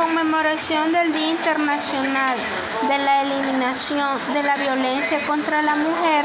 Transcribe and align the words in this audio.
conmemoración 0.00 0.92
del 0.92 1.12
Día 1.12 1.30
Internacional 1.32 2.38
de 2.88 2.98
la 2.98 3.22
Eliminación 3.22 4.18
de 4.32 4.42
la 4.42 4.56
Violencia 4.56 5.18
contra 5.26 5.60
la 5.60 5.76
Mujer, 5.76 6.24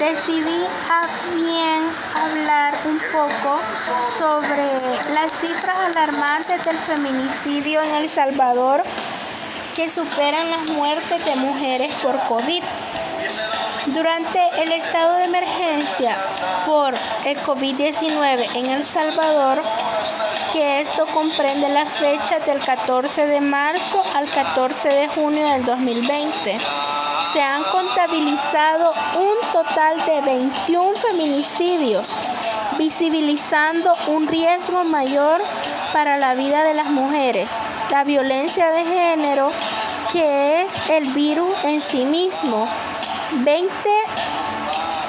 decidí 0.00 0.64
a 0.90 1.06
bien 1.36 1.84
hablar 2.16 2.74
un 2.84 2.98
poco 3.12 3.60
sobre 4.18 5.14
las 5.14 5.30
cifras 5.38 5.78
alarmantes 5.90 6.64
del 6.64 6.76
feminicidio 6.76 7.80
en 7.80 7.94
El 7.94 8.08
Salvador 8.08 8.82
que 9.76 9.88
superan 9.88 10.50
las 10.50 10.64
muertes 10.64 11.24
de 11.24 11.36
mujeres 11.36 11.94
por 12.02 12.18
COVID. 12.24 12.62
Durante 13.86 14.40
el 14.58 14.72
estado 14.72 15.14
de 15.14 15.24
emergencia 15.26 16.16
por 16.66 16.92
el 17.24 17.38
COVID-19 17.38 18.56
en 18.56 18.66
El 18.66 18.82
Salvador, 18.82 19.62
que 20.56 20.80
esto 20.80 21.04
comprende 21.12 21.68
la 21.68 21.84
fecha 21.84 22.38
del 22.38 22.60
14 22.60 23.26
de 23.26 23.42
marzo 23.42 24.02
al 24.14 24.26
14 24.26 24.88
de 24.88 25.08
junio 25.08 25.46
del 25.50 25.66
2020, 25.66 26.58
se 27.30 27.42
han 27.42 27.62
contabilizado 27.64 28.94
un 29.18 29.52
total 29.52 29.98
de 30.06 30.22
21 30.22 30.96
feminicidios, 30.96 32.06
visibilizando 32.78 33.94
un 34.06 34.26
riesgo 34.26 34.82
mayor 34.84 35.42
para 35.92 36.16
la 36.16 36.34
vida 36.34 36.64
de 36.64 36.72
las 36.72 36.86
mujeres, 36.86 37.50
la 37.90 38.04
violencia 38.04 38.70
de 38.70 38.84
género, 38.86 39.50
que 40.10 40.62
es 40.62 40.88
el 40.88 41.04
virus 41.08 41.50
en 41.64 41.82
sí 41.82 42.06
mismo. 42.06 42.66
20 43.44 43.70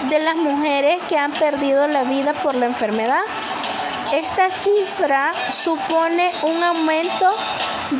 de 0.09 0.19
las 0.19 0.35
mujeres 0.35 1.01
que 1.07 1.17
han 1.17 1.31
perdido 1.31 1.87
la 1.87 2.03
vida 2.03 2.33
por 2.33 2.53
la 2.53 2.65
enfermedad. 2.65 3.21
Esta 4.13 4.49
cifra 4.49 5.33
supone 5.51 6.31
un 6.43 6.63
aumento 6.63 7.29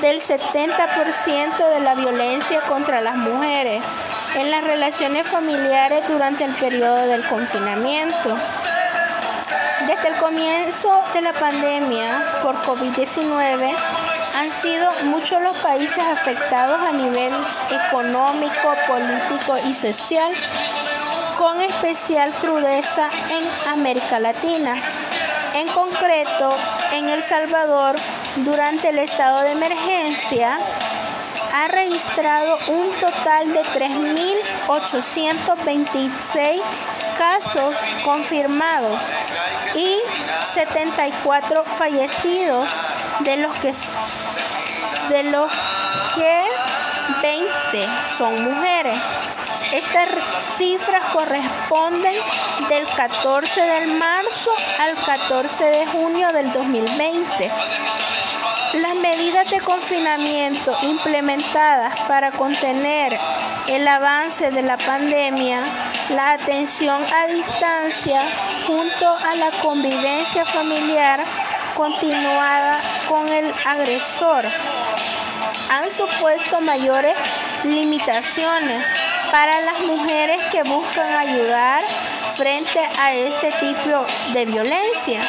del 0.02 0.22
70% 0.22 1.70
de 1.70 1.80
la 1.82 1.96
violencia 1.96 2.62
contra 2.62 3.02
las 3.02 3.18
mujeres 3.18 3.84
en 4.36 4.50
las 4.50 4.64
relaciones 4.64 5.28
familiares 5.28 6.08
durante 6.08 6.46
el 6.46 6.54
periodo 6.56 7.08
del 7.08 7.26
confinamiento. 7.26 8.38
Desde 9.86 10.08
el 10.08 10.16
comienzo 10.16 10.90
de 11.14 11.22
la 11.22 11.34
pandemia 11.34 12.24
por 12.42 12.56
COVID-19, 12.56 13.76
han 14.38 14.52
sido 14.52 14.90
muchos 15.06 15.42
los 15.42 15.58
países 15.58 16.04
afectados 16.14 16.80
a 16.82 16.92
nivel 16.94 17.34
económico, 17.88 18.76
político 18.88 19.58
y 19.68 19.74
social, 19.74 20.32
con 21.38 21.60
especial 21.62 22.32
crudeza 22.42 23.10
en 23.30 23.72
América 23.72 24.20
Latina. 24.20 24.76
En 25.58 25.68
concreto, 25.70 26.56
en 26.94 27.10
El 27.10 27.24
Salvador, 27.24 27.96
durante 28.36 28.90
el 28.90 29.00
estado 29.00 29.42
de 29.42 29.54
emergencia, 29.54 30.60
ha 31.52 31.68
registrado 31.68 32.60
un 32.68 32.92
total 33.02 33.52
de 33.52 33.64
3.826 33.64 36.62
casos 37.18 37.76
confirmados 38.06 39.02
y 39.74 39.98
74 40.46 41.64
fallecidos, 41.64 42.70
de 43.22 43.38
los 43.38 43.52
que, 43.56 43.74
de 45.10 45.24
los 45.24 45.52
que 46.14 46.44
20 47.24 47.50
son 48.16 48.44
mujeres. 48.44 49.00
Estas 49.74 50.08
cifras 50.58 51.04
corresponden 51.12 52.16
del 52.70 52.88
14 52.88 53.62
de 53.62 53.88
marzo 53.88 54.52
al 54.80 54.96
14 54.96 55.64
de 55.66 55.86
junio 55.88 56.32
del 56.32 56.52
2020. 56.54 57.52
Las 58.76 58.96
medidas 58.96 59.50
de 59.50 59.60
confinamiento 59.60 60.78
implementadas 60.84 62.00
para 62.08 62.32
contener 62.32 63.18
el 63.68 63.88
avance 63.88 64.52
de 64.52 64.62
la 64.62 64.78
pandemia, 64.78 65.60
la 66.10 66.32
atención 66.32 67.04
a 67.14 67.28
distancia 67.28 68.22
junto 68.66 69.06
a 69.06 69.36
la 69.36 69.52
convivencia 69.62 70.46
familiar 70.46 71.20
continuada 71.76 72.80
con 73.10 73.28
el 73.28 73.52
agresor 73.66 74.46
han 75.70 75.92
supuesto 75.92 76.62
mayores 76.62 77.14
limitaciones 77.64 78.84
para 79.32 79.62
las 79.62 79.80
mujeres 79.82 80.38
que 80.52 80.64
buscan 80.64 81.14
ayudar 81.14 81.84
frente 82.36 82.80
a 83.00 83.14
este 83.14 83.52
tipo 83.54 84.06
de 84.34 84.46
violencia, 84.46 85.22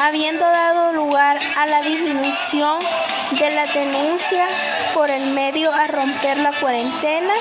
habiendo 0.00 0.44
dado 0.44 0.92
lugar 0.92 1.38
a 1.56 1.66
la 1.66 1.82
disminución 1.82 2.80
de 3.32 3.50
la 3.50 3.66
denuncia 3.66 4.48
por 4.94 5.10
el 5.10 5.26
medio 5.30 5.72
a 5.72 5.86
romper 5.86 6.38
la 6.38 6.52
cuarentena 6.52 7.34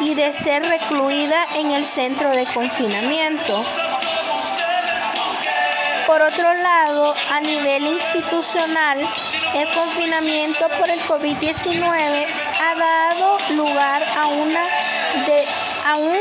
y 0.00 0.14
de 0.14 0.32
ser 0.32 0.62
recluida 0.66 1.46
en 1.56 1.72
el 1.72 1.84
centro 1.84 2.30
de 2.30 2.44
confinamiento. 2.46 3.64
Por 6.06 6.22
otro 6.22 6.54
lado, 6.54 7.14
a 7.30 7.40
nivel 7.40 7.86
institucional, 7.86 8.98
el 9.54 9.68
confinamiento 9.72 10.68
por 10.78 10.90
el 10.90 11.00
COVID-19 11.02 12.26
ha 12.60 12.74
dado 12.74 13.38
lugar 13.56 14.02
a, 14.16 14.26
una 14.26 14.66
a 15.84 15.96
un 15.96 16.18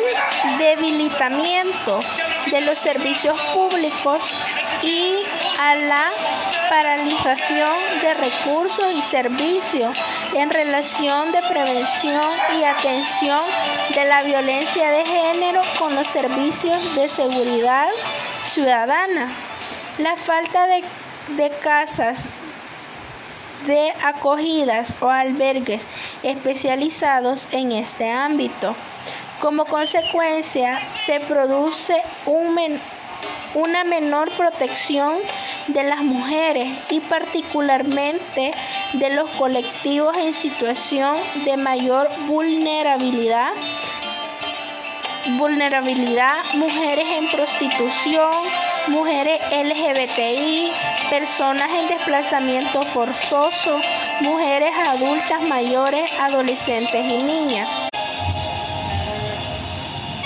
debilitamiento 0.57 2.01
de 2.51 2.61
los 2.61 2.77
servicios 2.77 3.39
públicos 3.53 4.21
y 4.81 5.15
a 5.59 5.75
la 5.75 6.11
paralización 6.69 7.73
de 8.01 8.13
recursos 8.13 8.93
y 8.95 9.01
servicios 9.01 9.95
en 10.33 10.49
relación 10.49 11.31
de 11.31 11.41
prevención 11.41 12.31
y 12.59 12.63
atención 12.63 13.41
de 13.93 14.05
la 14.05 14.21
violencia 14.21 14.89
de 14.89 15.05
género 15.05 15.61
con 15.77 15.95
los 15.95 16.07
servicios 16.07 16.95
de 16.95 17.09
seguridad 17.09 17.89
ciudadana. 18.43 19.29
La 19.97 20.15
falta 20.15 20.67
de, 20.67 20.83
de 21.35 21.49
casas 21.49 22.19
de 23.65 23.91
acogidas 24.03 24.95
o 25.01 25.09
albergues 25.09 25.85
especializados 26.23 27.47
en 27.51 27.71
este 27.71 28.09
ámbito. 28.09 28.75
Como 29.39 29.65
consecuencia, 29.65 30.79
se 31.05 31.19
produce 31.21 31.95
una 33.55 33.83
menor 33.83 34.29
protección 34.31 35.17
de 35.67 35.83
las 35.83 36.01
mujeres 36.01 36.69
y 36.89 36.99
particularmente 36.99 38.53
de 38.93 39.09
los 39.11 39.29
colectivos 39.31 40.17
en 40.17 40.33
situación 40.33 41.17
de 41.45 41.55
mayor 41.57 42.09
vulnerabilidad 42.27 43.53
vulnerabilidad, 45.37 46.37
mujeres 46.55 47.05
en 47.07 47.29
prostitución, 47.29 48.31
mujeres 48.87 49.39
LGBTI, 49.51 50.71
personas 51.09 51.69
en 51.71 51.87
desplazamiento 51.87 52.83
forzoso, 52.83 53.79
mujeres 54.21 54.71
adultas 54.77 55.41
mayores, 55.41 56.09
adolescentes 56.19 57.05
y 57.05 57.23
niñas. 57.23 57.67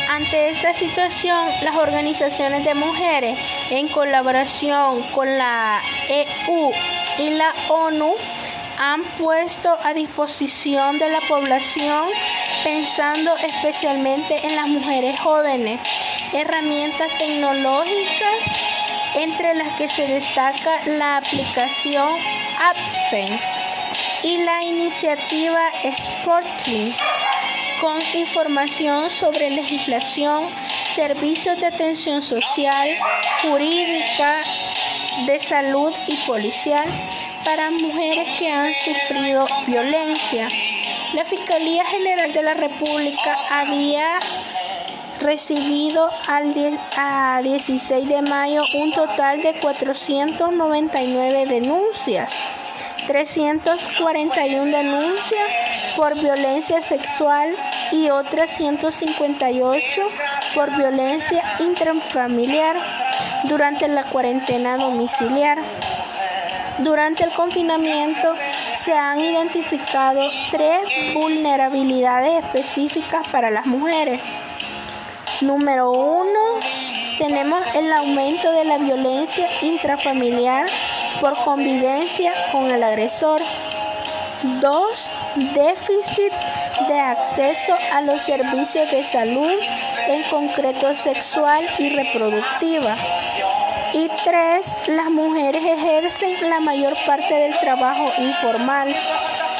Ante 0.09 0.52
esta 0.52 0.74
situación, 0.74 1.47
las 1.63 1.75
organizaciones 1.75 2.63
de 2.63 2.75
mujeres, 2.75 3.38
en 3.72 3.88
colaboración 3.88 5.02
con 5.12 5.38
la 5.38 5.81
EU 6.08 6.72
y 7.18 7.30
la 7.31 7.53
ONU, 7.69 8.13
han 8.78 9.03
puesto 9.18 9.75
a 9.84 9.94
disposición 9.94 11.00
de 11.00 11.09
la 11.09 11.22
población, 11.22 12.09
pensando 12.63 13.36
especialmente 13.38 14.46
en 14.46 14.56
las 14.56 14.68
mujeres 14.68 15.19
jóvenes, 15.19 15.80
herramientas 16.34 17.09
tecnológicas 17.18 18.32
entre 19.15 19.54
las 19.56 19.75
que 19.77 19.88
se 19.88 20.07
destaca 20.07 20.80
la 20.86 21.18
aplicación 21.18 22.15
AppFen 22.60 23.39
y 24.24 24.38
la 24.44 24.63
iniciativa 24.63 25.62
Sporting 25.83 26.92
con 27.81 28.01
información 28.15 29.12
sobre 29.12 29.50
legislación, 29.50 30.48
servicios 30.95 31.60
de 31.60 31.68
atención 31.68 32.21
social, 32.21 32.89
jurídica, 33.42 34.38
de 35.25 35.39
salud 35.39 35.94
y 36.07 36.15
policial 36.25 36.86
para 37.44 37.69
mujeres 37.71 38.30
que 38.39 38.50
han 38.50 38.74
sufrido 38.74 39.45
violencia. 39.68 40.48
La 41.13 41.25
Fiscalía 41.25 41.86
General 41.86 42.31
de 42.31 42.42
la 42.42 42.54
República 42.54 43.38
había 43.51 44.19
recibido 45.24 46.10
al 46.28 46.54
a 46.98 47.40
16 47.42 48.08
de 48.08 48.22
mayo 48.22 48.64
un 48.81 48.92
total 48.92 49.42
de 49.42 49.54
499 49.54 51.46
denuncias, 51.46 52.44
341 53.08 54.66
denuncias 54.66 55.42
por 55.96 56.14
violencia 56.16 56.81
sexual 56.81 57.50
y 57.94 58.10
otras 58.10 58.50
158 58.52 60.02
por 60.54 60.75
violencia 60.75 61.42
intrafamiliar 61.60 62.75
durante 63.46 63.88
la 63.88 64.04
cuarentena 64.04 64.78
domiciliar. 64.78 65.58
Durante 66.80 67.24
el 67.24 67.31
confinamiento 67.31 68.34
se 68.75 68.94
han 68.94 69.20
identificado 69.20 70.22
tres 70.52 70.80
vulnerabilidades 71.14 72.44
específicas 72.44 73.25
para 73.30 73.52
las 73.52 73.66
mujeres. 73.66 74.20
Número 75.44 75.92
uno, 75.92 76.40
tenemos 77.18 77.62
el 77.75 77.92
aumento 77.92 78.50
de 78.54 78.63
la 78.63 78.78
violencia 78.78 79.45
intrafamiliar 79.62 80.68
por 81.19 81.36
convivencia 81.44 82.31
con 82.54 82.72
el 82.72 82.81
agresor. 82.81 83.42
Dos, 84.62 85.12
déficit 85.54 86.31
de 86.88 86.98
acceso 86.98 87.75
a 87.92 88.01
los 88.01 88.22
servicios 88.22 88.90
de 88.90 89.04
salud, 89.04 89.51
en 90.07 90.24
concreto 90.30 90.95
sexual 90.95 91.68
y 91.78 91.89
reproductiva. 91.89 92.96
Y 93.92 94.10
tres, 94.24 94.75
las 94.88 95.12
mujeres 95.12 95.62
ejercen 95.63 96.50
la 96.50 96.62
mayor 96.62 96.94
parte 97.06 97.34
del 97.34 97.60
trabajo 97.60 98.12
informal. 98.18 98.96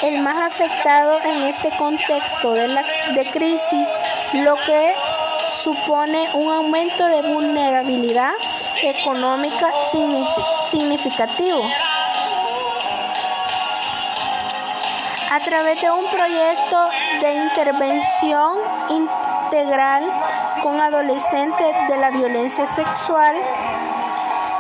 El 0.01 0.19
más 0.21 0.53
afectado 0.53 1.19
en 1.24 1.44
este 1.44 1.69
contexto 1.77 2.53
de, 2.53 2.68
la, 2.68 2.83
crisis, 3.31 3.88
lo 4.33 4.56
que 4.56 4.94
supone 5.63 6.30
un 6.33 6.51
aumento 6.51 7.06
de 7.07 7.21
vulnerabilidad 7.21 8.33
económica 8.81 9.71
significativo. 10.69 11.63
A 15.31 15.39
través 15.39 15.81
de 15.81 15.89
un 15.89 16.06
proyecto 16.07 16.89
de 17.21 17.33
intervención 17.45 18.57
integral 18.89 20.04
con 20.62 20.81
adolescentes 20.81 21.88
de 21.88 21.98
la 21.98 22.10
violencia 22.12 22.68
sexual, 22.68 23.33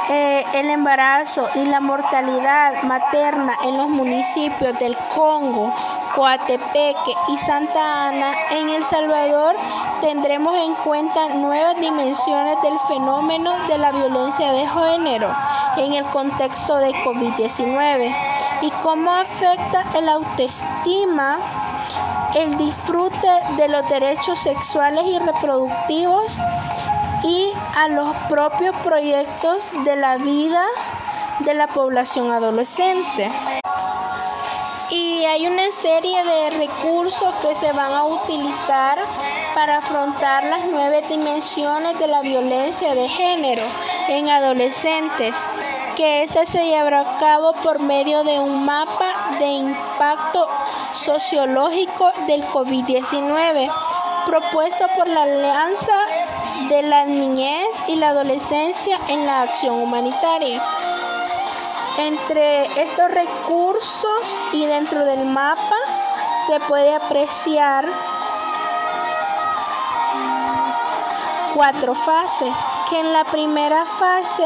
eh, 0.09 0.45
el 0.53 0.69
embarazo 0.69 1.49
y 1.55 1.65
la 1.65 1.81
mortalidad 1.81 2.81
materna 2.83 3.53
en 3.65 3.77
los 3.77 3.89
municipios 3.89 4.79
del 4.79 4.95
Congo, 5.13 5.73
Coatepeque 6.15 7.15
y 7.29 7.37
Santa 7.37 8.07
Ana, 8.07 8.33
en 8.51 8.69
El 8.69 8.83
Salvador 8.83 9.55
tendremos 10.01 10.53
en 10.55 10.75
cuenta 10.75 11.29
nuevas 11.29 11.79
dimensiones 11.79 12.61
del 12.61 12.77
fenómeno 12.87 13.51
de 13.67 13.79
la 13.79 13.91
violencia 13.91 14.51
de 14.51 14.67
género 14.67 15.33
en 15.77 15.93
el 15.93 16.05
contexto 16.05 16.77
de 16.77 16.93
COVID-19 16.93 18.15
y 18.61 18.69
cómo 18.83 19.11
afecta 19.11 19.85
el 19.95 20.07
autoestima, 20.07 21.37
el 22.35 22.57
disfrute 22.57 23.29
de 23.57 23.67
los 23.69 23.87
derechos 23.89 24.39
sexuales 24.39 25.05
y 25.05 25.17
reproductivos 25.17 26.37
y 27.23 27.51
a 27.75 27.87
los 27.87 28.15
propios 28.29 28.75
proyectos 28.77 29.71
de 29.83 29.95
la 29.95 30.17
vida 30.17 30.63
de 31.39 31.55
la 31.55 31.67
población 31.67 32.31
adolescente. 32.31 33.31
Y 34.95 35.25
hay 35.25 35.47
una 35.47 35.71
serie 35.71 36.23
de 36.23 36.51
recursos 36.51 37.33
que 37.41 37.55
se 37.55 37.71
van 37.71 37.91
a 37.93 38.03
utilizar 38.03 38.99
para 39.55 39.77
afrontar 39.77 40.43
las 40.43 40.65
nueve 40.69 41.03
dimensiones 41.09 41.97
de 41.97 42.07
la 42.07 42.21
violencia 42.21 42.93
de 42.93 43.09
género 43.09 43.63
en 44.07 44.29
adolescentes, 44.29 45.35
que 45.95 46.21
este 46.21 46.45
se 46.45 46.65
llevará 46.65 46.99
a 46.99 47.19
cabo 47.19 47.53
por 47.63 47.79
medio 47.79 48.23
de 48.23 48.39
un 48.39 48.65
mapa 48.65 49.15
de 49.39 49.47
impacto 49.47 50.47
sociológico 50.93 52.11
del 52.27 52.43
COVID-19 52.49 53.71
propuesto 54.27 54.85
por 54.95 55.07
la 55.07 55.23
Alianza 55.23 55.95
de 56.69 56.83
la 56.83 57.05
Niñez 57.05 57.67
y 57.87 57.95
la 57.95 58.09
Adolescencia 58.09 58.99
en 59.09 59.25
la 59.25 59.41
Acción 59.41 59.81
Humanitaria. 59.81 60.61
Entre 61.97 62.63
estos 62.81 63.11
recursos 63.11 64.37
y 64.51 64.65
dentro 64.65 65.05
del 65.05 65.25
mapa 65.25 65.75
se 66.47 66.59
puede 66.61 66.93
apreciar 66.93 67.85
cuatro 71.53 71.93
fases, 71.93 72.55
que 72.89 72.99
en 72.99 73.13
la 73.13 73.23
primera 73.25 73.85
fase 73.85 74.45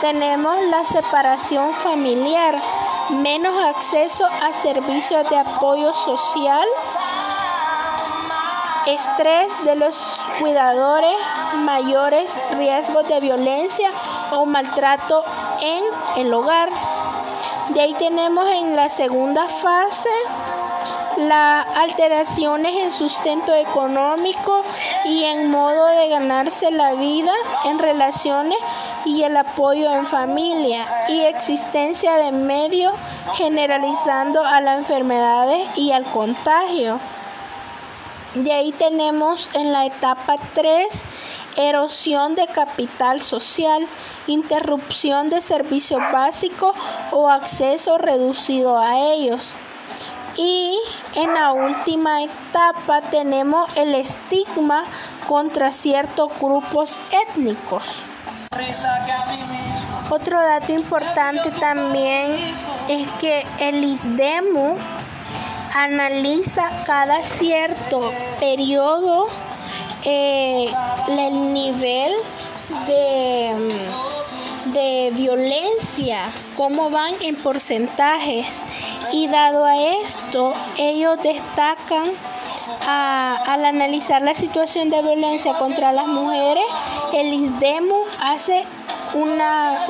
tenemos 0.00 0.56
la 0.70 0.84
separación 0.84 1.72
familiar, 1.72 2.56
menos 3.10 3.54
acceso 3.64 4.26
a 4.42 4.52
servicios 4.52 5.30
de 5.30 5.36
apoyo 5.36 5.94
social, 5.94 6.66
estrés 8.86 9.64
de 9.64 9.76
los 9.76 10.18
cuidadores, 10.40 11.14
mayores 11.58 12.34
riesgos 12.56 13.06
de 13.08 13.20
violencia 13.20 13.90
o 14.32 14.44
maltrato 14.44 15.22
en 15.62 15.84
el 16.24 16.34
hogar. 16.34 16.68
De 17.70 17.80
ahí 17.80 17.94
tenemos 17.94 18.46
en 18.50 18.76
la 18.76 18.88
segunda 18.88 19.46
fase 19.46 20.10
las 21.16 21.66
alteraciones 21.76 22.74
en 22.76 22.92
sustento 22.92 23.54
económico 23.54 24.64
y 25.04 25.24
en 25.24 25.50
modo 25.50 25.86
de 25.86 26.08
ganarse 26.08 26.70
la 26.70 26.94
vida 26.94 27.32
en 27.66 27.78
relaciones 27.78 28.58
y 29.04 29.22
el 29.22 29.36
apoyo 29.36 29.92
en 29.92 30.06
familia 30.06 30.86
y 31.08 31.20
existencia 31.20 32.16
de 32.16 32.32
medios 32.32 32.92
generalizando 33.36 34.44
a 34.44 34.60
las 34.60 34.78
enfermedades 34.78 35.76
y 35.76 35.92
al 35.92 36.04
contagio. 36.04 36.98
De 38.34 38.52
ahí 38.52 38.72
tenemos 38.72 39.50
en 39.54 39.72
la 39.72 39.84
etapa 39.86 40.36
3 40.54 40.88
erosión 41.56 42.34
de 42.34 42.46
capital 42.46 43.20
social, 43.20 43.86
interrupción 44.26 45.30
de 45.30 45.42
servicios 45.42 46.00
básicos 46.12 46.74
o 47.10 47.28
acceso 47.28 47.98
reducido 47.98 48.78
a 48.78 48.98
ellos. 48.98 49.54
Y 50.36 50.78
en 51.14 51.34
la 51.34 51.52
última 51.52 52.22
etapa 52.22 53.02
tenemos 53.02 53.74
el 53.76 53.94
estigma 53.94 54.84
contra 55.28 55.72
ciertos 55.72 56.30
grupos 56.40 56.98
étnicos. 57.28 58.02
Otro 60.10 60.40
dato 60.40 60.72
importante 60.72 61.50
también 61.52 62.32
es 62.88 63.10
que 63.20 63.46
el 63.60 63.82
ISDEMU 63.82 64.76
analiza 65.74 66.68
cada 66.86 67.22
cierto 67.24 68.12
periodo 68.38 69.28
eh, 70.04 70.70
el 71.08 71.52
nivel 71.52 72.12
de, 72.86 73.54
de 74.72 75.10
violencia, 75.14 76.30
cómo 76.56 76.90
van 76.90 77.14
en 77.20 77.36
porcentajes. 77.36 78.62
Y 79.12 79.28
dado 79.28 79.64
a 79.64 79.76
esto, 79.76 80.52
ellos 80.78 81.22
destacan 81.22 82.10
al 82.86 83.64
analizar 83.64 84.22
la 84.22 84.34
situación 84.34 84.90
de 84.90 85.02
violencia 85.02 85.54
contra 85.54 85.92
las 85.92 86.06
mujeres, 86.06 86.64
el 87.12 87.32
ISDEMU 87.32 88.02
hace 88.20 88.64
una, 89.14 89.86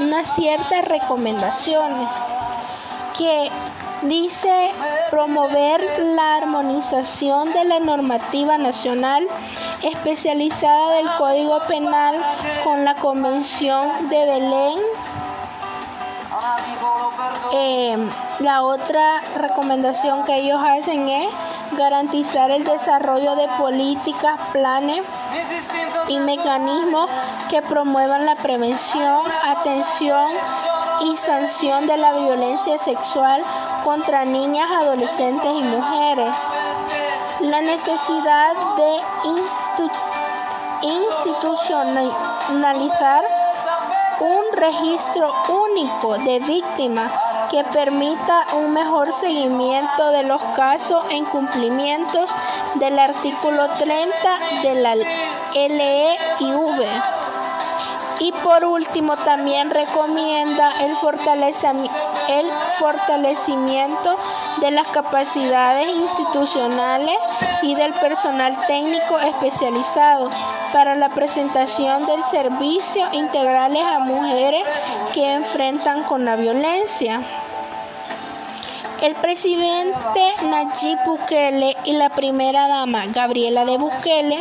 unas 0.00 0.34
ciertas 0.34 0.86
recomendaciones 0.86 2.08
que 3.16 3.50
dice 4.02 4.70
promover 5.10 5.80
la 6.14 6.36
armonización 6.36 7.52
de 7.52 7.64
la 7.64 7.80
normativa 7.80 8.58
nacional 8.58 9.26
especializada 9.82 10.92
del 10.92 11.08
Código 11.18 11.60
Penal 11.66 12.16
con 12.64 12.84
la 12.84 12.94
Convención 12.94 13.90
de 14.08 14.26
Belén. 14.26 14.78
Eh, 17.52 18.08
la 18.40 18.62
otra 18.62 19.20
recomendación 19.36 20.24
que 20.24 20.36
ellos 20.36 20.60
hacen 20.62 21.08
es 21.08 21.28
garantizar 21.72 22.50
el 22.50 22.64
desarrollo 22.64 23.34
de 23.34 23.48
políticas, 23.58 24.38
planes 24.52 25.02
y 26.08 26.18
mecanismos 26.20 27.10
que 27.50 27.62
promuevan 27.62 28.26
la 28.26 28.36
prevención, 28.36 29.22
atención 29.46 30.28
y 31.00 31.16
sanción 31.16 31.86
de 31.86 31.96
la 31.96 32.12
violencia 32.12 32.78
sexual 32.78 33.42
contra 33.84 34.24
niñas, 34.24 34.68
adolescentes 34.70 35.52
y 35.52 35.62
mujeres. 35.62 36.34
La 37.40 37.60
necesidad 37.60 38.54
de 38.76 38.96
institucionalizar 40.82 43.24
un 44.20 44.56
registro 44.56 45.32
único 45.48 46.18
de 46.18 46.40
víctimas 46.40 47.12
que 47.50 47.62
permita 47.64 48.46
un 48.54 48.72
mejor 48.72 49.12
seguimiento 49.12 50.10
de 50.10 50.22
los 50.24 50.42
casos 50.56 51.04
en 51.10 51.24
cumplimientos 51.26 52.30
del 52.74 52.98
artículo 52.98 53.68
30 53.78 54.38
de 54.62 54.74
la 54.74 54.96
LEIV. 54.96 57.17
Y 58.20 58.32
por 58.32 58.64
último, 58.64 59.16
también 59.16 59.70
recomienda 59.70 60.72
el 60.84 60.92
el 62.28 62.46
fortalecimiento 62.78 64.16
de 64.60 64.70
las 64.70 64.86
capacidades 64.88 65.88
institucionales 65.88 67.16
y 67.62 67.74
del 67.74 67.92
personal 67.94 68.58
técnico 68.66 69.18
especializado 69.20 70.30
para 70.72 70.94
la 70.94 71.08
presentación 71.08 72.04
del 72.06 72.22
servicio 72.24 73.06
integrales 73.12 73.82
a 73.82 74.00
mujeres 74.00 74.64
que 75.14 75.34
enfrentan 75.34 76.02
con 76.02 76.24
la 76.24 76.36
violencia. 76.36 77.22
El 79.00 79.14
presidente 79.14 80.32
Nayib 80.50 80.98
Bukele 81.06 81.76
y 81.84 81.92
la 81.92 82.10
primera 82.10 82.66
dama 82.66 83.04
Gabriela 83.06 83.64
de 83.64 83.78
Bukele 83.78 84.40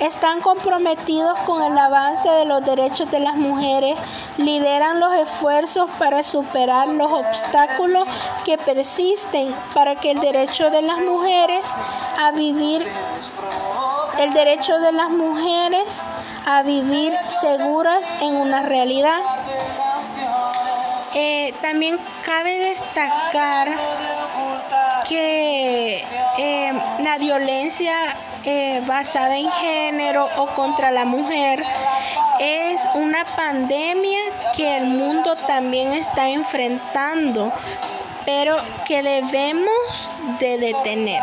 están 0.00 0.40
comprometidos 0.40 1.38
con 1.40 1.62
el 1.62 1.76
avance 1.76 2.28
de 2.28 2.44
los 2.44 2.64
derechos 2.64 3.10
de 3.10 3.20
las 3.20 3.36
mujeres, 3.36 3.96
lideran 4.36 5.00
los 5.00 5.12
esfuerzos 5.14 5.94
para 5.96 6.22
superar 6.22 6.88
los 6.88 7.10
obstáculos 7.10 8.06
que 8.44 8.58
persisten 8.58 9.54
para 9.74 9.96
que 9.96 10.12
el 10.12 10.20
derecho 10.20 10.70
de 10.70 10.82
las 10.82 10.98
mujeres 10.98 11.64
a 12.18 12.30
vivir 12.32 12.86
el 14.18 14.32
derecho 14.32 14.78
de 14.80 14.92
las 14.92 15.10
mujeres 15.10 15.84
a 16.44 16.62
vivir 16.62 17.14
seguras 17.40 18.20
en 18.20 18.34
una 18.34 18.62
realidad. 18.62 19.20
Eh, 21.14 21.54
también 21.62 21.98
cabe 22.24 22.58
destacar 22.58 23.68
que 25.08 26.04
eh, 26.38 26.72
la 27.00 27.16
violencia 27.18 27.94
eh, 28.50 28.80
basada 28.86 29.36
en 29.36 29.50
género 29.50 30.26
o 30.38 30.46
contra 30.46 30.90
la 30.90 31.04
mujer 31.04 31.62
es 32.40 32.80
una 32.94 33.22
pandemia 33.36 34.20
que 34.56 34.78
el 34.78 34.86
mundo 34.86 35.36
también 35.46 35.92
está 35.92 36.30
enfrentando, 36.30 37.52
pero 38.24 38.56
que 38.86 39.02
debemos 39.02 40.08
de 40.40 40.56
detener. 40.56 41.22